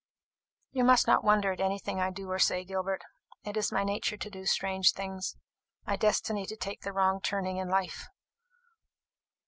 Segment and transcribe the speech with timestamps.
[0.71, 3.03] "You must not wonder at anything that I do or say, Gilbert.
[3.43, 5.35] It is my nature to do strange things
[5.85, 8.07] my destiny to take the wrong turning in life!"